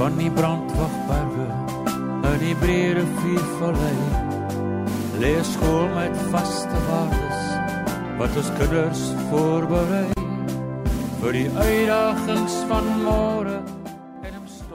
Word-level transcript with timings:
van 0.00 0.14
die 0.16 0.30
brandwagberge 0.32 1.46
in 2.24 2.38
die 2.40 2.54
breë 2.56 2.92
riviervallei 2.96 3.96
lê 5.20 5.32
'n 5.36 5.44
skool 5.44 5.90
met 5.92 6.14
vaste 6.32 6.78
waardes 6.86 7.42
wat 8.22 8.38
ons 8.40 8.48
kinders 8.60 9.02
voorberei 9.28 10.08
vir 11.20 11.32
die 11.40 11.50
uitdagings 11.66 12.56
van 12.72 12.90
môre 13.04 13.58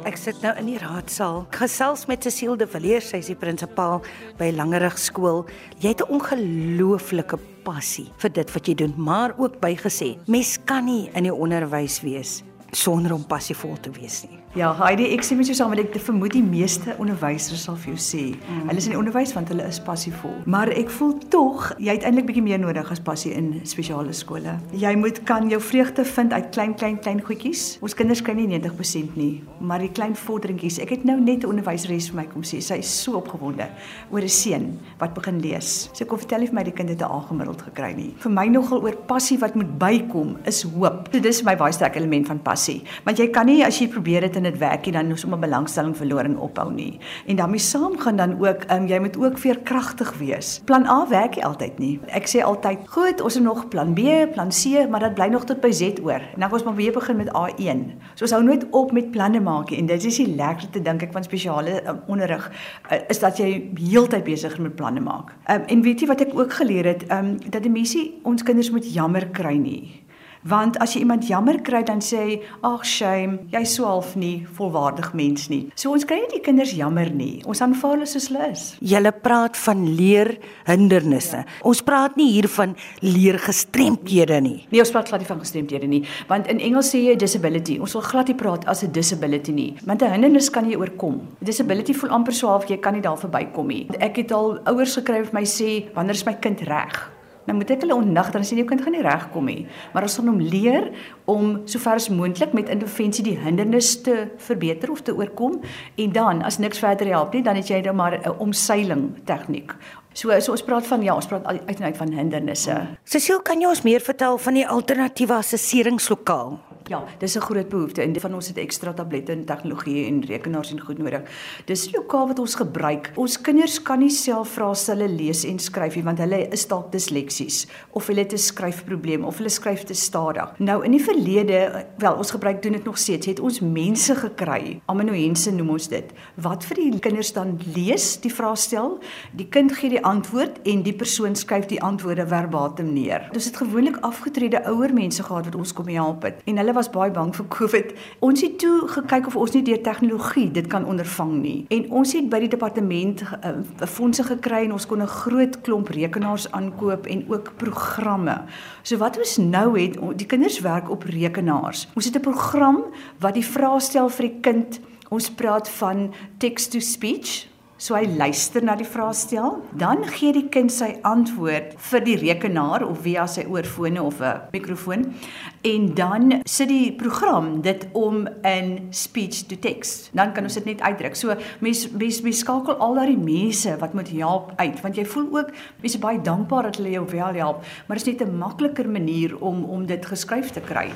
Ek 0.06 0.18
sit 0.21 0.38
nou 0.43 0.54
in 0.60 0.68
die 0.68 0.78
raadsaal. 0.78 1.48
Gesels 1.50 2.05
met 2.05 2.21
Cecile 2.21 2.57
de 2.57 2.68
Villiers, 2.68 3.10
sy 3.10 3.18
is 3.18 3.26
die 3.26 3.36
prinsipaal 3.36 4.04
by 4.38 4.52
Langerig 4.54 5.00
skool. 5.00 5.48
Jy 5.82 5.89
het 5.89 6.02
'n 6.02 6.14
ongelooflike 6.14 7.39
passie 7.64 8.12
vir 8.18 8.29
dit 8.29 8.54
wat 8.54 8.68
jy 8.68 8.76
doen, 8.76 8.93
maar 8.98 9.34
ook 9.37 9.60
bygesê, 9.60 10.18
mens 10.28 10.60
kan 10.64 10.86
nie 10.86 11.10
in 11.15 11.23
die 11.23 11.34
onderwys 11.34 12.01
wees 12.01 12.43
sonder 12.75 13.14
om 13.15 13.24
passievol 13.25 13.78
te 13.82 13.92
wees 13.96 14.24
nie. 14.28 14.39
Ja, 14.56 14.70
Heidi, 14.79 15.10
ek 15.11 15.24
sê 15.28 15.36
met 15.36 15.50
jou 15.50 15.56
saam 15.57 15.74
met 15.74 15.82
ek 15.82 15.97
vermoed 16.00 16.32
die 16.32 16.43
meeste 16.43 16.93
onderwysers 17.04 17.65
sal 17.68 17.75
vir 17.79 17.93
jou 17.93 18.00
sê, 18.00 18.21
mm. 18.36 18.70
hulle 18.70 18.79
is 18.79 18.88
in 18.88 18.93
die 18.93 19.00
onderwys 19.00 19.34
want 19.36 19.50
hulle 19.51 19.65
is 19.68 19.82
passievol. 19.84 20.32
Maar 20.48 20.71
ek 20.79 20.92
voel 20.96 21.11
tog 21.32 21.65
jy 21.75 21.96
het 21.98 22.06
eintlik 22.07 22.29
bietjie 22.29 22.43
meer 22.46 22.61
nodig 22.64 22.88
as 22.92 23.01
passie 23.04 23.34
in 23.36 23.50
spesiale 23.68 24.15
skole. 24.15 24.54
Jy 24.75 24.93
moet 25.00 25.20
kan 25.28 25.50
jou 25.51 25.60
vreugde 25.60 26.06
vind 26.07 26.36
uit 26.36 26.48
klein 26.56 26.75
klein 26.79 27.00
klein 27.04 27.20
goedjies. 27.28 27.65
Ons 27.84 27.98
kinders 28.00 28.24
kry 28.24 28.38
nie 28.38 28.48
90% 28.54 29.18
nie, 29.20 29.43
maar 29.60 29.84
die 29.84 29.92
klein 29.92 30.15
vorderingkies. 30.20 30.79
Ek 30.84 30.96
het 30.96 31.04
nou 31.07 31.18
net 31.20 31.43
'n 31.43 31.51
onderwyseres 31.51 32.09
vir 32.12 32.22
my 32.22 32.28
kom 32.31 32.44
sê, 32.44 32.62
sy 32.62 32.80
is 32.80 32.92
so 33.03 33.20
opgewonde 33.20 33.67
oor 34.12 34.23
'n 34.23 34.30
seun 34.30 34.80
wat 35.00 35.14
begin 35.14 35.42
lees. 35.42 35.89
Sy 35.94 36.06
kom 36.06 36.20
vertel 36.20 36.48
vir 36.48 36.56
my 36.56 36.64
die 36.64 36.72
kind 36.72 36.89
het 36.89 37.02
'n 37.02 37.12
A-gemiddeld 37.12 37.62
gekry 37.62 37.94
nie. 37.95 38.14
Vir 38.20 38.31
my 38.31 38.48
nogal 38.48 38.84
oor 38.84 38.95
passie 38.95 39.38
wat 39.38 39.56
moet 39.56 39.78
bykom 39.78 40.38
is 40.46 40.64
hoop. 40.64 41.09
So 41.12 41.20
dis 41.20 41.42
vir 41.42 41.52
my 41.52 41.56
baie 41.58 41.73
sterk 41.73 41.96
element 41.96 42.28
van 42.28 42.40
passie. 42.40 42.65
Want 43.04 43.18
jy 43.18 43.30
kan 43.30 43.46
nie 43.46 43.66
as 43.66 43.80
jy 43.80 43.88
probeer 43.88 44.22
dit 44.22 44.44
dit 44.44 44.58
werk 44.58 44.86
nie 44.86 44.94
dan 44.94 45.12
'n 45.12 45.40
belangstelling 45.40 45.96
verloor 45.98 46.26
en 46.26 46.38
ophou 46.40 46.72
nie. 46.72 47.00
En 47.28 47.36
daarmee 47.36 47.60
saam 47.60 47.98
gaan 47.98 48.16
dan 48.16 48.40
ook 48.40 48.72
um, 48.72 48.88
jy 48.88 49.00
moet 49.00 49.18
ook 49.18 49.38
veerkragtig 49.38 50.18
wees. 50.18 50.62
Plan 50.66 50.86
A 50.86 51.08
werk 51.08 51.36
nie 51.36 51.46
altyd 51.46 51.80
nie. 51.80 52.00
Ek 52.08 52.28
sê 52.28 52.44
altyd, 52.44 52.78
goed, 52.86 53.22
ons 53.22 53.34
het 53.34 53.44
nog 53.44 53.68
plan 53.68 53.94
B, 53.94 54.32
plan 54.34 54.50
C, 54.50 54.90
maar 54.90 55.00
dit 55.00 55.14
bly 55.14 55.28
nog 55.28 55.46
tot 55.46 55.62
by 55.62 55.72
Z 55.72 56.00
oor. 56.04 56.22
En 56.34 56.40
dan 56.40 56.52
ons 56.52 56.64
maar 56.64 56.76
weer 56.76 56.92
begin 56.92 57.16
met 57.16 57.30
A1. 57.30 57.82
So 58.14 58.24
ons 58.24 58.32
hou 58.32 58.44
nooit 58.44 58.66
op 58.72 58.92
met 58.92 59.12
planne 59.12 59.40
maak 59.40 59.70
nie. 59.70 59.80
En 59.80 59.86
dit 59.86 60.04
is 60.04 60.18
die 60.18 60.36
lekkerste 60.36 60.70
te 60.70 60.82
dink 60.82 61.02
ek 61.02 61.12
van 61.12 61.24
spesiale 61.24 61.82
um, 61.88 62.00
onderrig 62.08 62.52
uh, 62.92 62.98
is 63.10 63.20
dat 63.20 63.38
jy 63.38 63.72
heeltyd 63.80 64.24
besig 64.24 64.52
is 64.52 64.60
met 64.60 64.76
planne 64.76 65.04
maak. 65.04 65.36
Um, 65.52 65.66
en 65.68 65.82
weet 65.82 66.00
jy 66.00 66.08
wat 66.08 66.22
ek 66.22 66.36
ook 66.38 66.54
geleer 66.54 66.86
het, 66.86 67.06
um, 67.12 67.36
dat 67.50 67.64
die 67.64 67.72
mense 67.72 68.02
ons 68.24 68.44
kinders 68.44 68.72
moet 68.72 68.94
jammer 68.94 69.28
kry 69.36 69.56
nie. 69.58 70.05
Want 70.46 70.78
as 70.78 70.94
jy 70.94 71.00
iemand 71.02 71.26
jammer 71.26 71.58
kry 71.66 71.82
dan 71.82 72.02
sê 72.06 72.18
hy, 72.18 72.42
"Ag, 72.62 72.86
shame, 72.86 73.40
jy's 73.52 73.74
so 73.76 73.86
half 73.86 74.16
nie 74.16 74.46
volwaardig 74.58 75.14
mens 75.14 75.50
nie." 75.50 75.72
So 75.76 75.92
ons 75.92 76.06
kry 76.06 76.18
nie 76.18 76.38
die 76.38 76.40
kinders 76.40 76.72
jammer 76.72 77.10
nie. 77.10 77.42
Ons 77.48 77.62
aanvaar 77.62 77.96
hulle 77.96 78.06
soos 78.06 78.28
hulle 78.28 78.52
is. 78.52 78.76
Julle 78.80 79.12
praat 79.12 79.58
van 79.58 79.96
leer 79.96 80.38
hindernisse. 80.66 81.38
Ja. 81.38 81.46
Ons 81.64 81.82
praat 81.82 82.16
nie 82.16 82.32
hier 82.32 82.48
van 82.48 82.76
leer 83.02 83.40
gestremdhede 83.40 84.42
nie. 84.42 84.66
Nee, 84.70 84.82
ons 84.82 84.92
praat 84.92 85.08
glad 85.08 85.20
nie 85.20 85.28
van 85.28 85.40
gestremdhede 85.40 85.88
nie, 85.88 86.04
want 86.28 86.48
in 86.48 86.59
Engels 86.59 86.94
sê 86.94 87.04
jy 87.04 87.16
disability. 87.16 87.80
Ons 87.80 87.94
wil 87.94 88.02
glad 88.02 88.28
nie 88.28 88.36
praat 88.36 88.66
as 88.68 88.84
'n 88.84 88.92
disability 88.92 89.52
nie, 89.52 89.76
want 89.86 90.04
'n 90.04 90.12
hindernis 90.12 90.52
kan 90.52 90.70
jy 90.70 90.76
oorkom. 90.76 91.22
Disability 91.42 91.94
voel 91.94 92.12
amper 92.12 92.34
so 92.34 92.48
half 92.48 92.68
jy 92.70 92.78
kan 92.78 92.94
nie 92.94 93.02
daar 93.02 93.18
verbykom 93.18 93.68
nie. 93.68 93.88
Ek 94.00 94.16
het 94.18 94.32
al 94.32 94.59
ouers 94.66 94.96
gekry 94.96 95.24
wat 95.24 95.34
my 95.34 95.44
sê, 95.44 95.92
"Wanneer 95.96 96.16
is 96.16 96.26
my 96.26 96.34
kind 96.34 96.62
reg?" 96.62 97.15
Nou 97.46 97.58
moet 97.58 97.70
ek 97.76 97.84
hulle 97.86 97.96
ontnig 97.96 98.32
dat 98.32 98.42
as 98.42 98.50
jy 98.50 98.58
jou 98.58 98.68
kind 98.70 98.82
gaan 98.82 98.96
nie 98.98 99.04
regkom 99.06 99.46
nie, 99.46 99.66
maar 99.94 100.08
ons 100.08 100.18
gaan 100.18 100.32
hom 100.32 100.40
leer 100.42 100.90
om 101.30 101.60
sover 101.70 102.00
as 102.00 102.10
moontlik 102.10 102.56
met 102.58 102.72
intervensie 102.74 103.26
die 103.26 103.38
hindernisse 103.38 104.02
te 104.02 104.16
verbeter 104.47 104.92
of 104.92 105.03
te 105.06 105.14
oorkom 105.14 105.59
en 106.02 106.16
dan 106.16 106.42
as 106.42 106.58
niks 106.58 106.81
verder 106.81 107.08
help 107.14 107.34
nie, 107.38 107.44
dan 107.46 107.59
het 107.59 107.69
jy 107.69 107.81
dan 107.86 107.96
maar 107.96 108.18
'n 108.18 108.40
omseiling 108.40 109.14
tegniek. 109.25 109.75
So 110.14 110.31
so 110.40 110.52
ons 110.52 110.64
praat 110.64 110.88
van 110.88 111.03
ja, 111.03 111.16
ons 111.16 111.28
praat 111.28 111.46
uit 111.46 111.80
en 111.80 111.84
uit 111.84 111.97
van 111.97 112.12
hindernisse. 112.12 112.75
Cecile, 113.03 113.42
kan 113.42 113.59
jy 113.59 113.68
ons 113.68 113.81
meer 113.81 114.00
vertel 114.00 114.38
van 114.38 114.53
die 114.53 114.68
alternatiewe 114.68 115.34
assesseringslokaal? 115.34 116.59
Ja, 116.88 117.03
dis 117.18 117.35
'n 117.35 117.41
groot 117.41 117.69
behoefte 117.69 118.01
en 118.01 118.19
van 118.19 118.34
ons 118.34 118.47
het 118.47 118.57
ekstra 118.57 118.94
tablette 118.94 119.31
en 119.31 119.46
tegnologie 119.46 120.06
en 120.06 120.25
rekenaars 120.25 120.72
en 120.72 120.79
goed 120.79 120.97
nodig. 120.97 121.22
Dis 121.66 121.84
die 121.84 121.97
lokaal 121.97 122.28
wat 122.28 122.40
ons 122.40 122.56
gebruik. 122.56 123.12
Ons 123.16 123.41
kinders 123.41 123.81
kan 123.81 124.00
nie 124.00 124.09
self 124.09 124.50
vra 124.50 124.69
as 124.69 124.88
hulle 124.88 125.07
lees 125.07 125.44
en 125.45 125.59
skryf 125.59 125.95
nie 125.95 126.03
want 126.03 126.18
hulle 126.18 126.47
is 126.51 126.68
dalk 126.68 126.91
disleksies 126.91 127.68
of 127.91 128.07
hulle 128.07 128.19
het 128.19 128.34
'n 128.34 128.38
skryfprobleem 128.38 129.24
of 129.24 129.38
hulle 129.38 129.50
skryf 129.50 129.84
te 129.84 129.94
stadig. 129.94 130.59
Nou 130.59 130.84
in 130.84 130.91
die 130.91 131.03
verlede, 131.03 131.85
wel 131.97 132.13
ons 132.13 132.31
gebruik 132.31 132.62
doen 132.62 132.72
dit 132.72 132.84
nog 132.84 132.97
steeds, 132.97 133.25
het 133.25 133.40
ons 133.40 133.59
mense 133.59 134.16
gekry, 134.16 134.81
amanuense 134.85 135.51
noem 135.51 135.69
ons 135.69 135.88
dit, 135.88 136.12
wat 136.35 136.66
vir 136.66 136.75
die 136.75 137.00
kinders 137.00 137.34
dan 137.34 137.59
lees, 137.75 138.19
die 138.22 138.34
vraestel, 138.34 139.00
die 139.31 139.47
kind 139.50 139.72
gee 139.72 139.90
die 139.90 140.03
antwoord 140.03 140.59
en 140.63 140.84
die 140.84 140.94
persoon 140.94 141.35
skryf 141.35 141.66
die 141.66 141.81
antwoorde 141.81 142.28
verbatim 142.28 142.94
neer. 142.94 143.29
Ons 143.34 143.45
het 143.45 143.57
gewoonlik 143.57 143.97
afgetrede 144.01 144.66
ouer 144.66 144.94
mense 144.94 145.24
gehad 145.24 145.45
wat 145.45 145.56
ons 145.56 145.74
kom 145.74 145.88
help 145.88 146.24
het 146.24 146.41
en 146.45 146.57
hulle 146.57 146.75
was 146.75 146.90
baie 146.94 147.12
bang 147.12 147.31
vir 147.36 147.47
COVID. 147.50 147.94
Ons 148.25 148.44
het 148.46 148.58
toe 148.62 148.88
gekyk 148.91 149.28
of 149.28 149.36
ons 149.40 149.56
nie 149.56 149.63
deur 149.66 149.81
tegnologie 149.81 150.47
dit 150.52 150.68
kan 150.72 150.86
ondervang 150.86 151.34
nie. 151.41 151.66
En 151.74 151.90
ons 152.02 152.13
het 152.13 152.30
by 152.30 152.40
die 152.44 152.52
departement 152.52 153.24
uh, 153.25 153.56
fondse 153.88 154.24
gekry 154.28 154.66
en 154.66 154.75
ons 154.78 154.86
kon 154.86 155.02
'n 155.02 155.08
groot 155.08 155.62
klomp 155.62 155.90
rekenaars 155.90 156.52
aankoop 156.52 157.08
en 157.08 157.25
ook 157.30 157.53
programme. 157.58 158.41
So 158.84 158.97
wat 158.97 159.18
ons 159.18 159.38
nou 159.38 159.80
het, 159.80 159.97
die 160.16 160.28
kinders 160.28 160.59
werk 160.59 160.90
op 160.90 161.03
rekenaars. 161.03 161.88
Ons 161.96 162.06
het 162.06 162.16
'n 162.16 162.22
program 162.22 162.84
wat 163.19 163.34
die 163.34 163.46
vraestel 163.46 164.09
vir 164.09 164.30
die 164.30 164.40
kind 164.42 164.80
Ons 165.09 165.30
praat 165.30 165.69
van 165.69 166.13
text 166.38 166.72
to 166.72 166.80
speech 166.80 167.46
So 167.85 167.94
hy 167.94 168.07
luister 168.18 168.63
na 168.66 168.73
die 168.73 168.88
vraestel, 168.88 169.59
dan 169.78 170.00
gee 170.09 170.31
die 170.34 170.47
kind 170.50 170.72
sy 170.73 170.88
antwoord 171.06 171.75
vir 171.91 172.01
die 172.01 172.16
rekenaar 172.18 172.81
of 172.81 173.03
via 173.06 173.28
sy 173.29 173.44
oorfone 173.46 174.01
of 174.01 174.23
'n 174.25 174.41
mikrofoon 174.56 175.13
en 175.62 175.94
dan 175.94 176.41
sit 176.50 176.69
die 176.69 176.91
program 176.97 177.62
dit 177.62 177.85
om 177.94 178.28
in 178.41 178.88
speech 178.90 179.45
to 179.45 179.56
text. 179.56 180.09
Dan 180.13 180.34
kan 180.34 180.44
ons 180.44 180.56
dit 180.56 180.66
net 180.66 180.81
uitdruk. 180.81 181.16
So 181.16 181.35
mense 181.59 181.90
mense 181.94 182.24
mens 182.24 182.40
skakel 182.40 182.74
al 182.74 182.95
daai 182.95 183.18
mense 183.18 183.78
wat 183.78 183.94
moet 183.94 184.09
help 184.09 184.53
uit 184.56 184.81
want 184.81 184.95
jy 184.95 185.06
voel 185.06 185.28
ook 185.31 185.53
mense 185.81 186.00
baie 186.00 186.22
dankbaar 186.22 186.63
dat 186.63 186.78
hulle 186.78 186.90
jou 186.90 187.06
wel 187.06 187.34
help, 187.34 187.63
maar 187.88 187.97
dit 187.97 188.07
is 188.07 188.13
net 188.13 188.28
'n 188.28 188.38
makliker 188.38 188.90
manier 188.90 189.38
om 189.38 189.63
om 189.63 189.85
dit 189.85 190.06
geskryf 190.06 190.50
te 190.51 190.62
kry. 190.62 190.90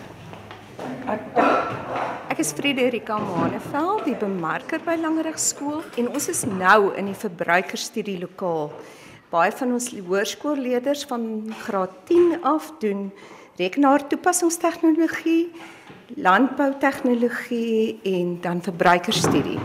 Ek 1.05 1.21
Ek 1.37 1.48
is 2.39 2.53
Frederika 2.55 3.17
Maneveld, 3.19 4.05
die 4.07 4.15
bemarker 4.15 4.79
by 4.85 4.93
Langerig 5.01 5.35
skool 5.43 5.81
en 5.99 6.05
ons 6.07 6.29
is 6.31 6.45
nou 6.47 6.93
in 6.95 7.09
die 7.09 7.17
verbruikerstudie 7.19 8.15
lokaal. 8.21 8.69
Baie 9.27 9.51
van 9.59 9.73
ons 9.75 9.89
hoërskoolleerders 9.91 11.03
van 11.09 11.25
graad 11.65 11.97
10 12.07 12.39
af 12.47 12.71
doen 12.79 13.09
rekenaar 13.59 14.07
toepassingstegnologie, 14.07 15.49
landboutegnologie 16.15 17.99
en 18.07 18.37
dan 18.47 18.63
verbruikerstudie. 18.63 19.59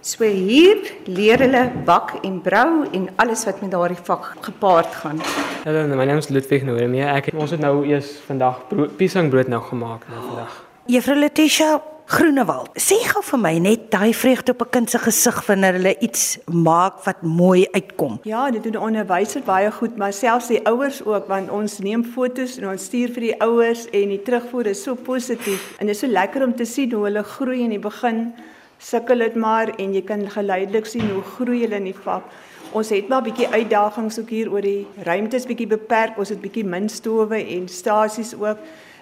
So 0.00 0.22
hier 0.22 0.86
leer 1.10 1.42
hulle 1.42 1.66
bak 1.84 2.14
en 2.22 2.38
brou 2.46 2.86
en 2.94 3.10
alles 3.18 3.42
wat 3.50 3.58
met 3.64 3.74
daardie 3.74 3.98
vak 4.06 4.36
gepaard 4.46 5.00
gaan. 5.02 5.18
Hallo, 5.66 5.82
my 5.90 6.06
naam 6.06 6.22
is 6.22 6.30
Ludwig 6.30 6.62
Nooremie. 6.62 7.02
Ek 7.10 7.34
ons 7.34 7.58
het 7.58 7.60
nou 7.60 7.80
eers 7.90 8.20
vandag 8.30 8.68
piesangbrood 9.02 9.50
nou 9.50 9.64
gemaak 9.66 10.06
nou 10.06 10.28
vandag. 10.30 10.60
Juffrou 10.90 11.18
Letitia, 11.18 11.80
Groenewald. 12.10 12.72
Sê 12.74 12.96
gou 13.06 13.20
vir 13.22 13.38
my 13.38 13.52
net 13.62 13.82
daai 13.92 14.10
vreugde 14.18 14.50
op 14.50 14.62
'n 14.64 14.70
kind 14.74 14.90
se 14.90 14.98
gesig 14.98 15.46
wanneer 15.46 15.74
hulle 15.78 15.94
iets 16.00 16.38
maak 16.46 17.04
wat 17.04 17.22
mooi 17.22 17.68
uitkom. 17.70 18.18
Ja, 18.22 18.50
dit 18.50 18.62
doen 18.62 18.72
die 18.72 18.80
onderwyser 18.80 19.42
baie 19.42 19.70
goed, 19.70 19.96
maar 19.96 20.12
selfs 20.12 20.48
die 20.48 20.66
ouers 20.66 21.04
ook 21.04 21.28
want 21.28 21.50
ons 21.50 21.78
neem 21.78 22.04
fotos 22.04 22.58
en 22.58 22.68
ons 22.68 22.84
stuur 22.84 23.08
vir 23.14 23.20
die 23.20 23.40
ouers 23.40 23.86
en 23.90 24.08
die 24.08 24.22
terugvoer 24.22 24.66
is 24.66 24.82
so 24.82 24.94
positief. 24.94 25.78
En 25.78 25.86
dit 25.86 25.94
is 25.94 26.00
so 26.00 26.06
lekker 26.06 26.42
om 26.42 26.56
te 26.56 26.64
sien 26.64 26.92
hoe 26.92 27.04
hulle 27.04 27.22
groei 27.22 27.60
in 27.62 27.70
die 27.70 27.78
begin. 27.78 28.34
Sukkel 28.78 29.18
dit 29.18 29.34
maar 29.34 29.68
en 29.78 29.94
jy 29.94 30.02
kan 30.02 30.30
geleidelik 30.30 30.86
sien 30.86 31.10
hoe 31.10 31.22
groei 31.22 31.60
hulle 31.60 31.76
in 31.76 31.84
die 31.84 32.00
vak. 32.04 32.24
Ons 32.72 32.88
het 32.88 33.08
maar 33.08 33.20
'n 33.20 33.24
bietjie 33.24 33.48
uitdagings 33.48 34.18
ook 34.18 34.28
hier 34.28 34.50
oor 34.50 34.62
die 34.62 34.86
ruimtes 35.02 35.46
bietjie 35.46 35.66
beperk. 35.66 36.18
Ons 36.18 36.28
het 36.28 36.40
bietjie 36.40 36.64
min 36.64 36.88
stowwe 36.88 37.46
en 37.46 37.68
stasies 37.68 38.34
ook. 38.34 38.58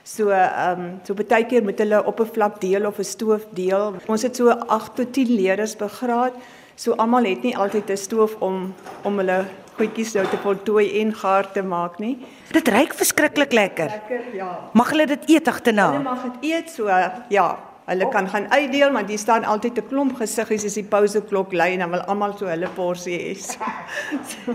So 0.08 0.30
ehm 0.32 0.80
um, 0.80 0.84
so 1.04 1.14
baie 1.14 1.44
keer 1.48 1.64
met 1.68 1.80
hulle 1.82 1.98
op 2.10 2.20
'n 2.20 2.30
vlak 2.34 2.60
deel 2.60 2.86
of 2.86 2.98
'n 2.98 3.04
stoof 3.04 3.42
deel. 3.52 3.96
Ons 4.06 4.22
het 4.22 4.36
so 4.36 4.48
8 4.48 4.94
tot 4.96 5.12
10 5.12 5.34
leerders 5.40 5.76
begraad. 5.76 6.32
So 6.74 6.92
almal 6.92 7.24
het 7.24 7.42
nie 7.42 7.56
altyd 7.56 7.90
'n 7.90 7.96
stoof 7.96 8.36
om 8.40 8.74
om 9.02 9.18
hulle 9.18 9.44
goedjies 9.76 10.12
nou 10.14 10.26
te 10.26 10.36
voltooi 10.36 11.00
en 11.00 11.14
gaar 11.14 11.52
te 11.52 11.62
maak 11.62 11.98
nie. 11.98 12.16
Dit 12.52 12.68
ruik 12.68 12.94
verskriklik 12.94 13.52
lekker. 13.52 13.88
Lekker, 13.88 14.34
ja. 14.34 14.70
Mag 14.72 14.90
hulle 14.90 15.06
dit 15.06 15.28
eet 15.28 15.48
agterna? 15.48 15.90
Hulle 15.90 16.02
mag 16.02 16.22
dit 16.22 16.50
eet 16.52 16.70
so 16.70 16.88
ja. 17.28 17.58
Hulle 17.84 18.08
kan 18.08 18.28
gaan 18.28 18.50
uitdeel 18.52 18.92
want 18.92 19.08
hier 19.08 19.18
staan 19.18 19.44
altyd 19.44 19.78
'n 19.78 19.88
klomp 19.88 20.16
gesiggies 20.16 20.64
as 20.64 20.74
die 20.74 20.84
pauseklok 20.84 21.52
lui 21.52 21.72
en 21.72 21.78
dan 21.78 21.90
wil 21.90 22.00
almal 22.00 22.32
so 22.38 22.46
hulle 22.46 22.68
porsie 22.68 23.18
hê. 23.18 23.36
So. 24.30 24.52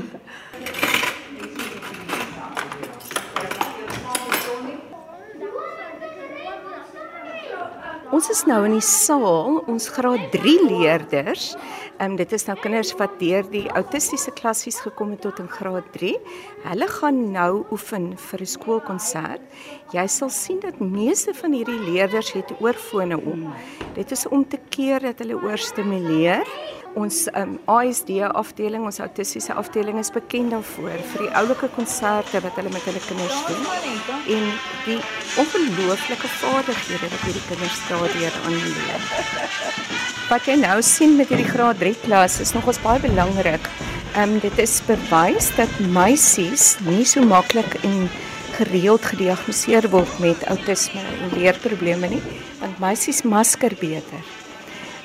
Ons 8.14 8.28
is 8.30 8.44
nou 8.46 8.60
in 8.68 8.76
die 8.76 8.86
saal, 8.86 9.56
ons 9.66 9.88
graad 9.90 10.28
3 10.36 10.52
leerders. 10.68 11.56
Ehm 11.96 12.12
um, 12.12 12.18
dit 12.20 12.34
is 12.38 12.44
nou 12.46 12.54
kinders 12.62 12.92
wat 13.00 13.16
deur 13.18 13.48
die 13.50 13.64
autistiese 13.74 14.30
klassies 14.38 14.78
gekom 14.86 15.16
het 15.16 15.24
tot 15.26 15.40
in 15.42 15.50
graad 15.50 15.88
3. 15.96 16.12
Hulle 16.68 16.90
gaan 16.92 17.24
nou 17.34 17.64
oefen 17.74 18.12
vir 18.28 18.42
'n 18.46 18.52
skoolkonsert. 18.54 19.42
Jy 19.98 20.06
sal 20.08 20.30
sien 20.30 20.60
dat 20.60 20.78
meeste 20.80 21.34
van 21.34 21.58
hierdie 21.58 21.80
leerders 21.90 22.32
het 22.38 22.54
oorfone 22.62 23.18
om. 23.18 23.50
Dit 23.96 24.12
is 24.12 24.28
om 24.28 24.46
te 24.46 24.60
keer 24.70 25.00
dat 25.00 25.20
hulle 25.20 25.42
oorstimuleer 25.42 26.46
ons 27.00 27.28
um, 27.40 27.54
ASD 27.72 28.12
afdeling, 28.28 28.86
ons 28.86 29.00
autistiese 29.02 29.54
afdeling 29.58 30.00
is 30.02 30.12
bekend 30.14 30.54
daarvoor 30.54 31.00
vir 31.14 31.24
die 31.26 31.32
oulike 31.40 31.70
konserte 31.76 32.42
wat 32.44 32.58
hulle 32.60 32.74
met 32.74 32.86
hulle 32.90 33.02
kinders 33.08 33.40
doen 33.48 33.64
en 34.38 34.46
die 34.86 35.00
ongelooflike 35.42 36.30
vaardighede 36.40 37.10
wat 37.14 37.26
hierdie 37.26 37.46
kinders 37.48 37.80
daardeur 37.90 38.38
aanleer. 38.50 39.08
Wat 40.30 40.46
jy 40.50 40.60
nou 40.62 40.78
sien 40.86 41.18
met 41.18 41.34
hierdie 41.34 41.50
graad 41.50 41.82
3 41.82 41.96
klas 42.06 42.40
is 42.44 42.54
nogals 42.56 42.82
baie 42.86 43.02
belangrik. 43.04 43.72
Ehm 44.14 44.36
um, 44.36 44.38
dit 44.44 44.62
is 44.62 44.78
bewys 44.86 45.50
dat 45.58 45.82
meisies 45.96 46.76
nie 46.86 47.02
so 47.10 47.26
maklik 47.26 47.80
en 47.82 48.08
gereeld 48.54 49.02
gediagnoseer 49.10 49.90
word 49.90 50.14
met 50.22 50.46
outisme 50.54 51.02
en 51.02 51.34
leerprobleme 51.34 52.14
nie, 52.14 52.22
want 52.62 52.80
meisies 52.84 53.24
masker 53.26 53.74
beter. 53.82 54.43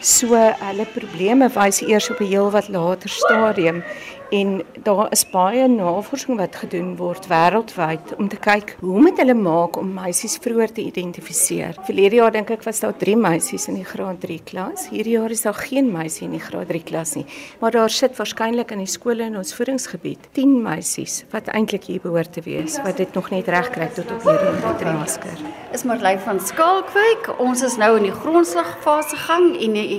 So 0.00 0.30
hulle 0.36 0.84
probleme 0.94 1.48
wys 1.50 1.80
eers 1.82 2.10
op 2.10 2.20
'n 2.20 2.30
heel 2.30 2.50
wat 2.50 2.68
later 2.68 3.10
stadium 3.10 3.82
en 4.30 4.62
daar 4.84 5.06
is 5.12 5.24
baie 5.30 5.68
navorsing 5.68 6.36
wat 6.36 6.56
gedoen 6.56 6.96
word 6.96 7.26
wêreldwyd 7.30 8.12
om 8.18 8.28
te 8.28 8.36
kyk 8.36 8.74
hoe 8.80 9.00
moet 9.00 9.16
hulle 9.16 9.34
maak 9.34 9.78
om 9.80 9.94
meisies 9.94 10.36
vroeër 10.44 10.72
te 10.72 10.82
identifiseer. 10.84 11.76
Verlede 11.86 12.20
jaar 12.20 12.32
dink 12.32 12.50
ek 12.50 12.66
was 12.66 12.80
daar 12.80 12.96
3 12.96 13.16
meisies 13.16 13.68
in 13.68 13.78
die 13.80 13.86
graad 13.88 14.20
3 14.20 14.40
klas. 14.44 14.88
Hierdie 14.92 15.16
jaar 15.16 15.30
is 15.30 15.42
daar 15.42 15.54
geen 15.56 15.88
meisie 15.92 16.26
in 16.26 16.36
die 16.36 16.42
graad 16.44 16.68
3 16.68 16.82
klas 16.82 17.14
nie, 17.16 17.24
maar 17.60 17.70
daar 17.70 17.90
sit 17.90 18.16
waarskynlik 18.16 18.70
in 18.70 18.84
die 18.84 18.86
skole 18.90 19.24
in 19.24 19.36
ons 19.36 19.54
voedingsgebied 19.54 20.28
10 20.32 20.62
meisies 20.62 21.24
wat 21.32 21.48
eintlik 21.48 21.84
hier 21.84 22.00
behoort 22.00 22.32
te 22.32 22.44
wees 22.44 22.76
wat 22.84 22.96
dit 22.96 23.14
nog 23.14 23.30
net 23.30 23.48
reg 23.48 23.70
kry 23.70 23.88
tot 23.94 24.10
op 24.12 24.22
hierdie 24.28 24.92
masker. 24.92 25.40
Is 25.72 25.84
Marley 25.84 26.18
van 26.18 26.40
Skalkwyk. 26.40 27.32
Ons 27.38 27.62
is 27.62 27.76
nou 27.76 27.96
in 27.96 28.02
die 28.02 28.12
grondslagfase 28.12 29.16
gang 29.16 29.56
en 29.56 29.72
die 29.72 29.97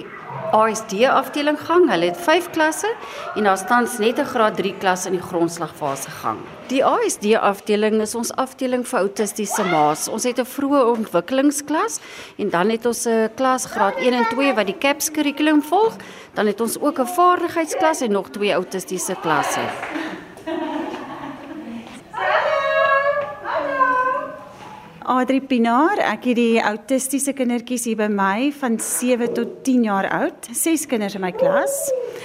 ASD 0.52 1.06
afdeling 1.06 1.60
gang. 1.62 1.90
Hulle 1.90 2.06
het 2.06 2.18
5 2.18 2.50
klasse 2.50 2.90
en 3.36 3.44
daar 3.44 3.58
staan 3.58 3.88
net 4.00 4.20
'n 4.20 4.26
graad 4.26 4.56
3 4.56 4.74
klas 4.78 5.06
in 5.06 5.12
die 5.12 5.22
grondslagfase 5.22 6.10
gang. 6.10 6.40
Die 6.68 6.86
ASD 6.86 7.36
afdeling 7.36 8.02
is 8.02 8.16
ons 8.16 8.32
afdeling 8.32 8.88
vir 8.88 9.00
autistiese 9.00 9.64
ma's. 9.64 10.08
Ons 10.08 10.24
het 10.24 10.40
'n 10.40 10.46
vroeë 10.46 10.84
ontwikkelingsklas 10.98 12.00
en 12.38 12.50
dan 12.50 12.70
het 12.70 12.86
ons 12.86 13.06
'n 13.06 13.30
klas 13.36 13.66
graad 13.66 13.96
1 13.98 14.14
en 14.14 14.26
2 14.30 14.54
wat 14.54 14.66
die 14.66 14.78
CAPS 14.78 15.12
kurrikulum 15.12 15.62
volg. 15.62 15.96
Dan 16.34 16.46
het 16.46 16.62
ons 16.62 16.80
ook 16.80 17.00
'n 17.00 17.08
vaardigheidsklas 17.08 18.02
en 18.02 18.12
nog 18.12 18.30
twee 18.30 18.54
autistiese 18.54 19.16
klasse. 19.22 19.62
Adri 25.20 25.42
Pinaar. 25.44 26.00
Ek 26.00 26.30
het 26.30 26.38
die 26.38 26.62
autistiese 26.64 27.34
kindertjies 27.36 27.84
hier 27.90 27.98
by 28.00 28.08
my 28.14 28.50
van 28.56 28.78
7 28.80 29.34
tot 29.36 29.58
10 29.68 29.82
jaar 29.90 30.08
oud. 30.16 30.48
Ses 30.56 30.86
kinders 30.88 31.18
in 31.18 31.26
my 31.26 31.34
klas. 31.36 31.76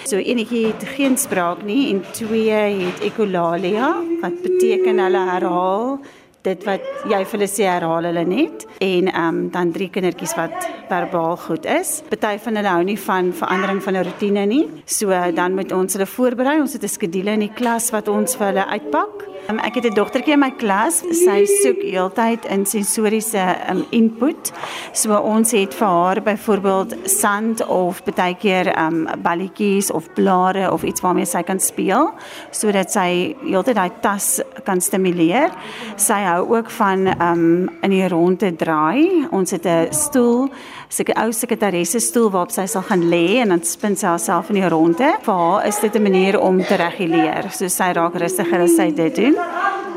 So 0.07 0.21
enetjie 0.21 0.69
het 0.69 0.85
geen 0.95 1.17
spraak 1.19 1.65
nie 1.67 1.89
en 1.91 2.05
twee 2.15 2.61
het 2.85 3.03
ekolalia 3.03 3.91
wat 4.23 4.37
beteken 4.45 5.03
hulle 5.03 5.25
herhaal 5.33 5.97
dit 6.45 6.65
wat 6.69 6.85
jy 7.09 7.23
vir 7.25 7.39
hulle 7.39 7.49
sê 7.49 7.67
herhaal 7.67 8.07
hulle 8.11 8.25
net 8.29 8.67
en 8.85 9.11
ehm 9.11 9.29
um, 9.41 9.43
dan 9.51 9.73
drie 9.75 9.89
kindertjies 9.91 10.37
wat 10.39 10.55
verbaal 10.91 11.39
goed 11.49 11.67
is. 11.67 11.97
Party 12.13 12.37
van 12.47 12.61
hulle 12.61 12.75
hou 12.77 12.83
nie 12.87 12.99
van 13.09 13.33
verandering 13.43 13.83
van 13.83 13.97
'n 13.97 14.07
rotine 14.11 14.47
nie. 14.47 14.67
So 14.87 15.11
dan 15.35 15.55
moet 15.59 15.73
ons 15.73 15.99
hulle 15.99 16.07
voorberei. 16.07 16.61
Ons 16.61 16.75
het 16.75 16.85
'n 16.85 16.95
skedule 16.97 17.33
in 17.33 17.47
die 17.49 17.55
klas 17.55 17.91
wat 17.91 18.09
ons 18.09 18.37
vir 18.37 18.47
hulle 18.53 18.67
uitpak. 18.67 19.34
Um, 19.49 19.59
ek 19.59 19.75
het 19.75 19.85
'n 19.85 19.95
dogtertjie 19.95 20.33
in 20.33 20.39
my 20.39 20.51
klas. 20.51 21.03
Sy 21.11 21.45
soek 21.45 21.83
heeltyd 21.83 22.45
in 22.45 22.65
sensoriese 22.67 23.57
um, 23.71 23.85
input. 23.91 24.53
So 24.93 25.13
ons 25.19 25.51
het 25.51 25.75
vir 25.75 25.87
haar 25.87 26.23
byvoorbeeld 26.23 26.95
sand 27.05 27.67
of 27.67 28.03
baie 28.05 28.35
keer 28.35 28.79
um 28.79 29.07
balletjies 29.23 29.91
of 29.91 30.13
blare 30.15 30.73
of 30.73 30.83
iets 30.83 31.01
waarmee 31.01 31.27
sy 31.27 31.43
kan 31.43 31.61
speel 31.61 32.15
sodat 32.51 32.91
sy 32.91 33.37
heeltyd 33.43 33.75
daai 33.77 33.91
tas 34.01 34.41
kan 34.65 34.81
stimuleer. 34.81 35.51
Sy 35.97 36.23
hou 36.25 36.57
ook 36.57 36.71
van 36.71 37.07
um 37.21 37.71
in 37.83 37.91
die 37.91 38.09
ronde 38.09 38.57
draai. 38.57 39.29
Ons 39.31 39.51
het 39.51 39.67
'n 39.67 39.93
stoel 39.93 40.49
sulke 40.89 41.15
ou 41.21 41.33
sekretaresse 41.33 42.01
stoel 42.01 42.31
waarop 42.31 42.51
sy 42.51 42.67
sal 42.67 42.83
gaan 42.83 43.03
lê 43.11 43.41
en 43.43 43.49
dan 43.49 43.63
spin 43.63 43.97
sy 43.97 44.07
haarself 44.07 44.49
in 44.49 44.61
die 44.61 44.69
ronde. 44.69 45.17
Vir 45.23 45.35
haar 45.35 45.67
is 45.67 45.81
dit 45.81 45.95
'n 45.95 46.03
manier 46.03 46.41
om 46.41 46.63
te 46.65 46.77
reguleer. 46.77 47.51
So 47.51 47.69
sy 47.69 47.93
raak 47.93 48.15
rustiger 48.15 48.61
as 48.61 48.77
sy 48.77 48.91
dit 48.91 49.17
doen. 49.17 49.34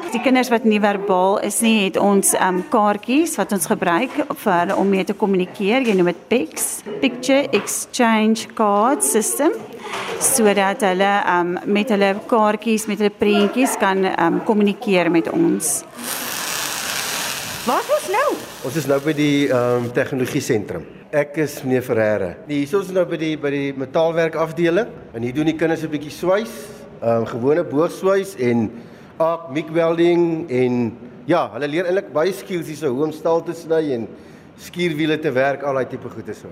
Die 0.07 0.21
kinders 0.23 0.47
wat 0.47 0.63
nie 0.63 0.77
verbaal 0.79 1.41
is 1.43 1.57
nie, 1.59 1.81
het 1.83 1.97
ons 1.99 2.29
um 2.39 2.61
kaartjies 2.71 3.33
wat 3.35 3.51
ons 3.51 3.65
gebruik 3.67 4.13
vir 4.15 4.53
hulle 4.53 4.77
om 4.79 4.87
mee 4.87 5.03
te 5.03 5.15
kommunikeer. 5.17 5.83
Jy 5.83 5.95
noem 5.99 6.13
dit 6.13 6.21
PECS, 6.31 6.67
Picture 7.01 7.49
Exchange 7.57 8.47
Card 8.55 9.03
System, 9.03 9.51
sodat 10.23 10.85
hulle 10.87 11.11
um 11.33 11.57
met 11.67 11.91
hulle 11.91 12.13
kaartjies, 12.31 12.87
met 12.87 13.03
hulle 13.03 13.11
prentjies 13.19 13.75
kan 13.83 14.07
um 14.13 14.39
kommunikeer 14.47 15.11
met 15.11 15.27
ons. 15.35 15.81
Waar 17.67 17.83
is 17.83 17.93
ons 17.99 18.09
nou? 18.15 18.27
Ons 18.71 18.79
is 18.79 18.87
nou 18.87 19.03
by 19.03 19.11
die 19.11 19.47
ehm 19.51 19.87
um, 19.89 19.91
tegnologie 19.91 20.39
sentrum. 20.39 20.87
Ek 21.11 21.35
is 21.43 21.59
meneer 21.65 21.83
Ferreira. 21.83 22.35
Nee, 22.47 22.63
hier 22.63 22.79
is 22.79 22.93
nou 22.95 23.03
by 23.09 23.19
die 23.19 23.35
by 23.35 23.51
die 23.51 23.71
metaalwerk 23.75 24.39
afdeling 24.39 24.87
en 25.11 25.25
hier 25.25 25.35
doen 25.35 25.51
die 25.51 25.59
kinders 25.59 25.83
'n 25.83 25.91
bietjie 25.91 26.15
swys, 26.15 26.53
ehm 27.01 27.25
um, 27.25 27.25
gewone 27.27 27.67
boogswys 27.67 28.37
en 28.39 28.69
arc 29.17 29.49
MIG 29.49 29.69
welding 29.73 30.49
en 30.53 30.75
ja, 31.25 31.47
hulle 31.55 31.67
leer 31.67 31.87
eintlik 31.89 32.11
baie 32.13 32.33
skills 32.37 32.67
hier 32.69 32.77
so 32.77 32.91
hoe 32.93 33.07
om 33.07 33.13
staal 33.15 33.41
te 33.45 33.55
sny 33.57 33.81
en 33.95 34.03
skuurwiele 34.61 35.17
te 35.21 35.31
werk, 35.33 35.63
al 35.65 35.79
daai 35.79 35.87
tipe 35.89 36.09
goede 36.13 36.35
so. 36.37 36.51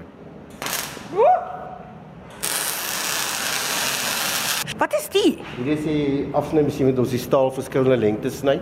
Wat 4.75 4.95
is 4.97 5.05
die? 5.13 5.37
Hier 5.59 5.69
is 5.77 5.85
die 5.85 6.25
afsnymasjien 6.35 6.89
met 6.89 6.97
ons 6.99 7.13
die 7.13 7.21
staal 7.21 7.53
verskillende 7.53 7.99
lengtes 8.01 8.41
sny. 8.41 8.57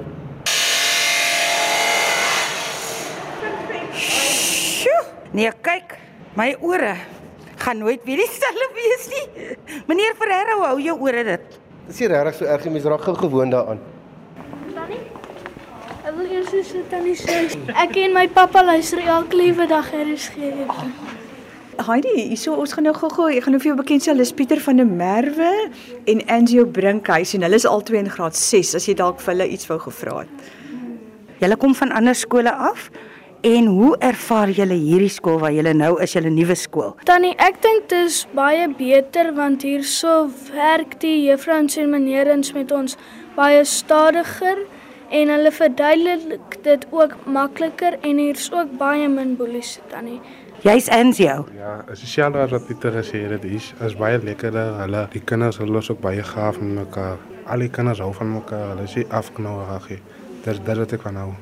Nee, 5.34 5.50
kyk, 5.66 5.96
my 6.38 6.52
ore 6.62 6.92
gaan 7.64 7.80
nooit 7.82 8.04
weer 8.06 8.20
dieselfde 8.22 8.68
wees 8.76 9.08
nie. 9.16 9.48
Meneer 9.90 10.14
Ferreira, 10.20 10.60
hou 10.68 10.78
jou 10.84 11.00
ore 11.08 11.24
dit. 11.26 11.58
Dis 11.88 12.04
nie 12.04 12.12
regtig 12.12 12.38
so 12.38 12.52
erg 12.52 12.68
nie, 12.68 12.76
mens 12.76 12.86
raak 12.92 13.08
gou 13.08 13.16
gewoond 13.18 13.56
daaraan. 13.56 13.82
Sê 16.54 16.84
tannie 16.86 17.16
sê 17.18 17.34
ek 17.82 17.96
en 17.98 18.12
my 18.14 18.28
pappa 18.30 18.62
luister 18.62 19.00
elke 19.02 19.34
liewe 19.34 19.66
dag 19.66 19.88
RSG. 19.90 20.52
Heidi, 21.88 22.12
hierso 22.30 22.54
ons 22.62 22.76
gaan 22.78 22.86
nou 22.86 22.94
gou-gou, 22.94 23.26
ek 23.34 23.48
gaan 23.48 23.56
nou 23.56 23.62
vir 23.64 23.72
jou 23.72 23.78
bekend 23.80 24.06
sê, 24.06 24.12
hulle 24.12 24.22
is 24.22 24.34
Pieter 24.38 24.62
van 24.62 24.78
der 24.78 24.86
Merwe 24.86 25.50
en 26.14 26.22
Angelo 26.30 26.68
Brinkhuis 26.76 27.34
en 27.34 27.48
hulle 27.48 27.58
is 27.58 27.66
albei 27.66 28.04
in 28.04 28.12
graad 28.14 28.38
6 28.38 28.76
as 28.78 28.86
jy 28.86 28.94
dalk 29.00 29.24
vir 29.24 29.34
hulle 29.34 29.48
iets 29.56 29.66
wou 29.72 29.80
gevra 29.88 30.20
het. 30.20 30.52
Julle 31.42 31.58
kom 31.64 31.74
van 31.80 31.96
ander 31.98 32.14
skole 32.22 32.54
af? 32.54 32.86
En 33.50 33.72
hoe 33.74 33.98
ervaar 34.12 34.54
julle 34.54 34.78
hierdie 34.78 35.10
skool 35.12 35.42
waar 35.42 35.56
julle 35.58 35.74
nou 35.74 35.96
is, 36.06 36.14
julle 36.14 36.30
nuwe 36.32 36.56
skool? 36.56 36.94
Tannie, 37.10 37.34
ek 37.42 37.58
dink 37.66 37.90
dit 37.90 37.98
is 38.12 38.22
baie 38.38 38.70
beter 38.78 39.34
want 39.34 39.66
hierso 39.66 40.30
werk 40.54 41.00
die 41.02 41.18
juffrouens 41.32 41.82
en 41.82 41.90
meneerens 41.98 42.54
met 42.54 42.72
ons 42.72 42.94
baie 43.34 43.66
stadiger 43.66 44.62
en 45.14 45.30
hulle 45.30 45.52
verduidelik 45.52 46.58
dit 46.66 46.86
ook 46.90 47.14
makliker 47.26 47.98
en 48.02 48.18
hier's 48.18 48.50
ook 48.54 48.72
baie 48.80 49.08
min 49.10 49.36
boelies 49.38 49.78
tannie. 49.92 50.20
Jy's 50.64 50.90
Anzio. 50.90 51.46
Ja, 51.58 51.74
sosiaal 51.94 52.38
wat 52.50 52.66
Pieter 52.66 52.96
gesê 52.98 53.26
het, 53.28 53.42
dit 53.42 53.60
is 53.60 53.74
is 53.86 53.98
baie 54.00 54.20
lekkerder. 54.24 54.74
Hulle 54.82 55.08
die 55.14 55.22
kinders 55.22 55.60
hulle 55.62 55.84
is 55.84 55.92
ook 55.92 56.02
baie 56.02 56.24
gaaf 56.24 56.60
met 56.62 56.76
mekaar. 56.82 57.18
Al 57.46 57.66
die 57.66 57.70
kinders 57.70 58.00
hou 58.00 58.14
van 58.14 58.32
mekaar. 58.40 58.70
Hulle 58.74 58.88
is 58.88 59.10
afknouig. 59.10 59.88
Dit 60.44 60.54
is 60.54 60.64
dit 60.64 60.78
wat 60.78 60.96
ek 60.98 61.02
van 61.10 61.20
hou. 61.20 61.34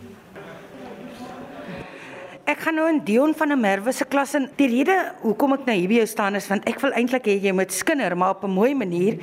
Ek 2.62 2.68
gaan 2.68 2.76
nou 2.78 2.90
in 2.92 3.00
Dion 3.02 3.32
van 3.34 3.50
der 3.50 3.58
Merwe 3.58 3.90
se 3.90 4.06
klas 4.06 4.36
in. 4.38 4.44
Die 4.54 4.68
rede 4.70 4.94
hoekom 5.24 5.56
ek 5.56 5.64
nou 5.66 5.74
hier 5.80 5.90
by 5.90 5.96
jou 5.96 6.10
staan 6.12 6.36
is 6.38 6.46
want 6.46 6.68
ek 6.70 6.78
wil 6.84 6.92
eintlik 6.94 7.26
hê 7.26 7.34
jy 7.42 7.54
moet 7.58 7.74
skinder 7.74 8.14
maar 8.14 8.36
op 8.36 8.44
'n 8.46 8.54
mooi 8.54 8.76
manier 8.78 9.18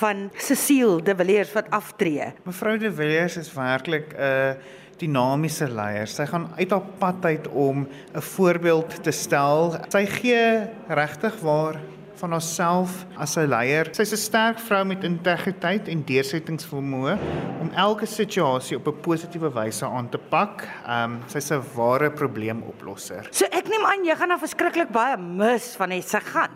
van 0.00 0.26
Cecile 0.34 0.98
de 0.98 1.14
Villiers 1.14 1.52
wat 1.54 1.70
aftree. 1.70 2.32
Mevrou 2.42 2.78
de 2.78 2.90
Villiers 2.90 3.36
is 3.36 3.52
werklik 3.54 4.10
'n 4.10 4.18
uh, 4.18 4.54
dinamiese 4.98 5.70
leier. 5.70 6.08
Sy 6.08 6.26
gaan 6.26 6.50
uit 6.58 6.70
haar 6.70 6.86
pad 6.98 7.24
uit 7.24 7.48
om 7.48 7.86
'n 7.86 8.20
voorbeeld 8.20 9.02
te 9.04 9.12
stel. 9.12 9.76
Sy 9.88 10.06
gee 10.06 10.66
regtig 10.88 11.38
waar 11.40 11.78
van 12.14 12.30
haarself 12.30 13.06
as 13.16 13.36
'n 13.36 13.48
leier. 13.48 13.88
Sy's 13.92 14.12
'n 14.12 14.16
sterk 14.16 14.58
vrou 14.58 14.84
met 14.84 15.04
integriteit 15.04 15.88
en 15.88 16.04
deursettingsvermoë 16.04 17.18
om 17.60 17.70
elke 17.74 18.06
situasie 18.06 18.76
op 18.76 18.86
'n 18.86 19.00
positiewe 19.00 19.52
wyse 19.52 19.84
aan 19.86 20.08
te 20.08 20.18
pak. 20.18 20.68
Ehm 20.86 21.12
um, 21.12 21.20
sy's 21.26 21.50
'n 21.50 21.62
ware 21.74 22.10
probleemoplosser. 22.10 23.26
So 23.30 23.44
ek 23.44 23.68
neem 23.68 23.84
aan 23.84 24.04
jy 24.04 24.16
gaan 24.16 24.28
nou 24.28 24.38
verskriklik 24.38 24.90
baie 24.90 25.16
mis 25.16 25.76
van 25.76 25.90
hy 25.90 26.00
se 26.00 26.20
gaan. 26.20 26.50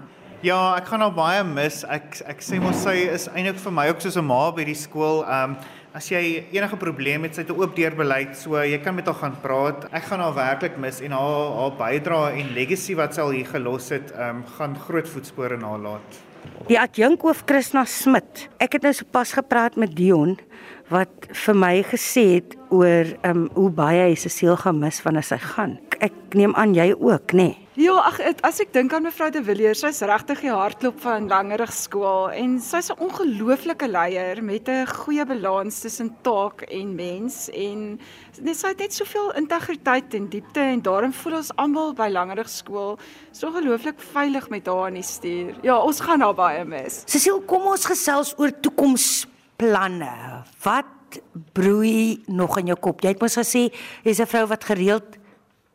Ja, 0.44 0.74
ek 0.76 0.90
gaan 0.90 1.00
haar 1.00 1.14
baie 1.16 1.44
mis. 1.48 1.78
Ek 1.88 2.18
ek 2.28 2.42
sê 2.44 2.58
mos 2.60 2.82
sy 2.84 3.06
is 3.08 3.30
eintlik 3.30 3.62
vir 3.62 3.72
my 3.72 3.86
ook 3.88 4.02
soos 4.04 4.18
'n 4.20 4.26
ma 4.28 4.50
by 4.52 4.66
die 4.68 4.76
skool. 4.76 5.22
Ehm 5.24 5.54
um, 5.54 5.56
as 5.96 6.10
jy 6.10 6.44
enige 6.52 6.76
probleem 6.76 7.22
het, 7.24 7.34
sy 7.34 7.40
het 7.46 7.50
'n 7.50 7.56
oop 7.56 7.72
deur 7.76 7.96
beleid, 7.96 8.36
so 8.36 8.60
jy 8.60 8.76
kan 8.84 8.94
met 8.94 9.06
haar 9.06 9.14
gaan 9.14 9.36
praat. 9.40 9.88
Ek 9.90 10.02
gaan 10.02 10.20
haar 10.20 10.34
werklik 10.34 10.76
mis 10.76 11.00
en 11.00 11.12
haar 11.12 11.48
haar 11.60 11.72
bydrae 11.78 12.36
en 12.40 12.52
legacy 12.52 12.94
wat 12.94 13.14
sy 13.14 13.20
al 13.22 13.30
hier 13.30 13.46
gelos 13.46 13.88
het, 13.88 14.12
ehm 14.12 14.36
um, 14.36 14.44
gaan 14.58 14.76
groot 14.76 15.08
voetspore 15.08 15.56
nalat. 15.56 16.20
Die 16.68 16.78
adjunkhoof 16.78 17.44
Christina 17.46 17.84
Smit. 17.84 18.48
Ek 18.60 18.72
het 18.72 18.82
nou 18.82 18.92
sopas 18.92 19.32
gepraat 19.32 19.76
met 19.76 19.96
Dion 19.96 20.36
wat 20.90 21.26
vir 21.32 21.54
my 21.54 21.82
gesê 21.82 22.34
het 22.34 22.56
oor 22.68 23.16
ehm 23.22 23.30
um, 23.30 23.50
hoe 23.54 23.70
baie 23.70 24.10
hy 24.10 24.14
Cecile 24.14 24.56
gaan 24.56 24.78
mis 24.78 25.02
wanneer 25.02 25.24
sy 25.24 25.38
gaan. 25.38 25.78
Ek 26.04 26.34
neem 26.36 26.52
aan 26.60 26.74
jy 26.76 26.90
ook, 26.92 27.32
nê? 27.32 27.44
Nee? 27.54 27.60
Ja, 27.80 27.94
ag 28.06 28.18
as 28.46 28.60
ek 28.62 28.74
dink 28.74 28.92
aan 28.94 29.06
mevrou 29.06 29.30
De 29.32 29.40
Villiers, 29.42 29.80
sy's 29.82 30.02
regtig 30.06 30.42
die 30.44 30.50
hartklop 30.52 30.98
van 31.02 31.30
Langerig 31.30 31.72
skool 31.74 32.28
en 32.36 32.58
sy's 32.62 32.90
'n 32.92 33.00
ongelooflike 33.02 33.88
leier 33.88 34.42
met 34.44 34.68
'n 34.68 34.86
goeie 34.86 35.24
balans 35.24 35.80
tussen 35.80 36.12
taak 36.22 36.62
en 36.68 36.94
mens 36.94 37.48
en 37.48 37.98
net 38.40 38.56
sy 38.56 38.68
het 38.68 38.78
net 38.78 38.92
soveel 38.92 39.32
integriteit 39.32 40.14
en 40.14 40.28
diepte 40.28 40.60
en 40.60 40.82
daarom 40.82 41.12
voel 41.12 41.36
ons 41.36 41.56
almal 41.56 41.94
by 41.94 42.08
Langerig 42.08 42.48
skool 42.48 42.98
so 43.32 43.48
ongelooflik 43.48 43.98
veilig 43.98 44.50
met 44.50 44.66
haar 44.66 44.88
in 44.88 44.94
die 44.94 45.02
stuur. 45.02 45.54
Ja, 45.62 45.78
ons 45.78 46.00
gaan 46.00 46.20
haar 46.20 46.34
baie 46.34 46.64
mis. 46.64 47.02
Cecile, 47.06 47.40
kom 47.40 47.62
ons 47.62 47.86
gesels 47.86 48.34
oor 48.38 48.52
toekomsplanne. 48.60 50.44
Wat 50.62 50.86
broei 51.52 52.22
nog 52.26 52.58
in 52.58 52.66
jou 52.66 52.78
kop? 52.78 53.00
Jy 53.00 53.08
het 53.08 53.20
mos 53.20 53.36
gesê 53.36 53.72
jy's 54.04 54.20
'n 54.20 54.26
vrou 54.26 54.46
wat 54.46 54.64
gereeld 54.64 55.23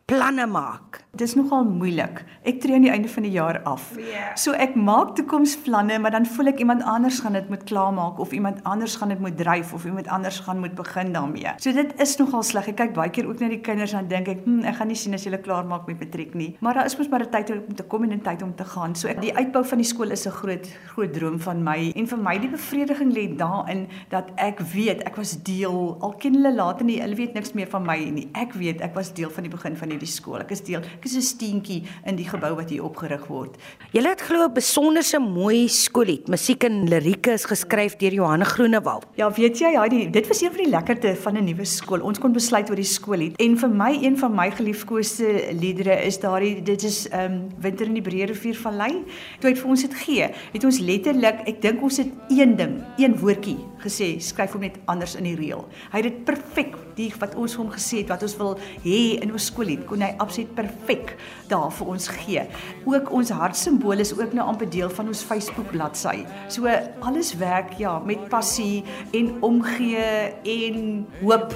planne 0.09 0.45
maak. 0.45 1.08
Dis 1.17 1.31
nogal 1.33 1.63
moeilik. 1.65 2.19
Ek 2.45 2.59
tree 2.61 2.75
aan 2.77 2.83
die 2.85 2.91
einde 2.93 3.09
van 3.09 3.25
die 3.25 3.31
jaar 3.33 3.57
af. 3.65 3.87
Yeah. 3.97 4.35
So 4.37 4.53
ek 4.53 4.75
maak 4.77 5.15
toekomsplanne, 5.17 5.95
maar 5.97 6.13
dan 6.13 6.27
voel 6.29 6.51
ek 6.51 6.59
iemand 6.61 6.83
anders 6.85 7.17
gaan 7.23 7.33
dit 7.33 7.47
moet 7.49 7.63
klaarmaak 7.65 8.19
of 8.21 8.29
iemand 8.37 8.59
anders 8.69 8.93
gaan 9.01 9.09
dit 9.09 9.23
moet 9.23 9.33
dryf 9.37 9.71
of 9.73 9.87
iemand 9.89 10.07
anders 10.13 10.37
gaan 10.45 10.61
moet 10.61 10.75
begin 10.77 11.09
daarmee. 11.15 11.55
So 11.57 11.73
dit 11.73 11.95
is 11.97 12.13
nogal 12.21 12.45
sleg. 12.45 12.69
Ek 12.69 12.77
kyk 12.83 12.93
baie 12.93 13.09
keer 13.09 13.25
ook 13.25 13.41
na 13.41 13.49
die 13.49 13.57
kinders 13.65 13.95
en 13.97 14.05
dink 14.11 14.29
ek, 14.29 14.43
hm, 14.45 14.59
ek 14.69 14.77
gaan 14.77 14.91
nie 14.93 14.99
sien 15.01 15.17
as 15.17 15.25
hulle 15.25 15.39
klaar 15.41 15.65
maak 15.65 15.89
met 15.89 15.97
matriek 15.97 16.35
nie. 16.37 16.51
Maar 16.61 16.77
daar 16.77 16.91
is 16.91 16.97
mos 16.99 17.09
maar 17.09 17.25
'n 17.25 17.31
tyd 17.33 17.49
om 17.57 17.73
te 17.73 17.83
kom 17.83 18.05
en 18.05 18.13
'n 18.13 18.21
tyd 18.21 18.43
om 18.45 18.53
te 18.53 18.63
gaan. 18.63 18.95
So 18.95 19.07
ek 19.07 19.21
die 19.21 19.33
uitbou 19.33 19.65
van 19.65 19.77
die 19.81 19.89
skool 19.89 20.11
is 20.11 20.27
'n 20.27 20.31
groot 20.31 20.69
groot 20.93 21.13
droom 21.13 21.39
van 21.39 21.63
my 21.63 21.91
en 21.95 22.05
vir 22.07 22.17
my 22.17 22.37
die 22.37 22.49
bevrediging 22.49 23.11
lê 23.13 23.35
daarin 23.35 23.87
dat 24.09 24.29
ek 24.37 24.59
weet 24.59 25.01
ek 25.09 25.15
was 25.15 25.41
deel 25.41 25.97
al 26.01 26.13
ken 26.13 26.35
hulle 26.35 26.53
later 26.53 26.85
nie, 26.85 27.01
hulle 27.01 27.15
weet 27.15 27.33
niks 27.33 27.53
meer 27.53 27.67
van 27.67 27.83
my 27.83 27.97
nie. 27.97 28.29
Ek 28.33 28.53
weet 28.53 28.81
ek 28.81 28.93
was 28.93 29.11
deel 29.13 29.29
van 29.29 29.43
die 29.43 29.51
begin 29.51 29.75
van 29.75 29.89
hierdie 29.89 30.07
skool. 30.07 30.39
Ek 30.39 30.51
is 30.51 30.61
deel. 30.61 30.81
Ek 31.00 31.06
is 31.06 31.15
'n 31.15 31.22
steentjie 31.24 31.84
in 32.03 32.18
die 32.18 32.27
gebou 32.27 32.56
wat 32.56 32.70
hier 32.70 32.84
opgerig 32.84 33.24
word. 33.32 33.56
Jy 33.94 34.01
het 34.03 34.20
glo 34.20 34.44
'n 34.44 34.53
besonderse 34.53 35.18
mooi 35.18 35.70
skoolied. 35.70 36.27
Musiek 36.27 36.63
en 36.63 36.89
lirieke 36.89 37.32
is 37.32 37.46
geskryf 37.46 37.96
deur 37.96 38.12
Johanne 38.12 38.44
Groenewald. 38.44 39.06
Ja, 39.15 39.32
weet 39.32 39.60
jy, 39.60 39.72
ja, 39.72 39.88
die, 39.88 40.10
dit 40.10 40.27
was 40.27 40.41
een 40.41 40.51
van 40.51 40.63
die 40.63 40.70
lekkerte 40.70 41.15
van 41.15 41.38
'n 41.38 41.46
nuwe 41.46 41.63
skool. 41.63 42.01
Ons 42.01 42.20
kon 42.20 42.34
besluit 42.34 42.70
oor 42.70 42.75
die 42.75 42.84
skoolied. 42.84 43.38
En 43.39 43.58
vir 43.58 43.70
my 43.70 43.98
een 44.01 44.18
van 44.18 44.36
my 44.36 44.51
geliefkoeste 44.51 45.56
liedere 45.60 46.03
is 46.03 46.20
daardie 46.20 46.62
dit 46.62 46.84
is 46.84 47.08
ehm 47.08 47.32
um, 47.32 47.48
Winter 47.62 47.86
in 47.86 47.94
die 47.94 48.01
Breë 48.01 48.25
Rivier 48.25 48.56
Vallei. 48.56 49.06
Toe 49.39 49.50
het 49.50 49.60
vir 49.60 49.70
ons 49.70 49.82
dit 49.82 49.94
gee, 49.94 50.29
het 50.51 50.63
ons 50.63 50.79
letterlik, 50.79 51.48
ek 51.48 51.62
dink 51.62 51.82
ons 51.82 51.98
het 51.98 52.12
een 52.27 52.56
ding, 52.58 52.84
een 52.98 53.15
woordjie 53.15 53.58
gesê, 53.83 54.12
skryf 54.24 54.55
hom 54.55 54.63
net 54.65 54.77
anders 54.91 55.15
in 55.19 55.27
die 55.27 55.36
reël. 55.39 55.65
Hy 55.93 56.01
het 56.01 56.07
dit 56.09 56.21
perfek 56.27 56.75
die 56.98 57.09
wat 57.19 57.36
ons 57.39 57.55
hom 57.59 57.71
gesê 57.74 58.01
het 58.01 58.12
wat 58.13 58.24
ons 58.27 58.36
wil 58.39 58.55
hê 58.83 59.00
in 59.24 59.31
ons 59.31 59.50
skoolied 59.51 59.86
kon 59.89 60.03
hy 60.03 60.12
absoluut 60.19 60.51
perfek 60.57 61.15
daar 61.51 61.71
vir 61.74 61.91
ons 61.95 62.09
gee. 62.19 62.45
Ook 62.89 63.12
ons 63.15 63.33
hartsimbool 63.33 64.03
is 64.03 64.13
ook 64.17 64.36
nou 64.38 64.48
amper 64.51 64.69
deel 64.69 64.91
van 64.93 65.12
ons 65.12 65.24
Facebook 65.25 65.71
bladsy. 65.74 66.24
So 66.51 66.69
alles 67.00 67.33
werk 67.39 67.75
ja 67.79 67.98
met 68.00 68.29
passie 68.29 68.83
en 69.13 69.36
omgee 69.45 70.33
en 70.43 71.05
hoop. 71.21 71.55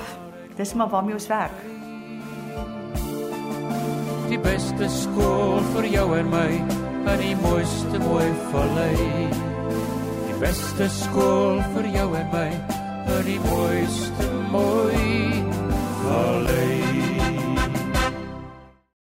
Dis 0.58 0.74
maar 0.78 0.90
waarmee 0.90 1.18
ons 1.18 1.30
werk. 1.32 1.56
Die 4.30 4.40
beste 4.42 4.90
skool 4.90 5.60
vir 5.76 5.90
jou 5.94 6.06
en 6.18 6.30
my, 6.34 6.50
en 7.06 7.20
die 7.22 7.36
mooiste 7.44 8.02
mooi 8.08 8.30
vallei. 8.50 9.53
Beste 10.44 10.90
skool 10.92 11.62
vir 11.72 11.86
jou 11.94 12.10
en 12.20 12.28
my, 12.34 12.50
en 13.14 13.24
die 13.30 13.40
mooiste 13.46 14.28
mooi 14.52 15.40
vallei. 16.04 17.03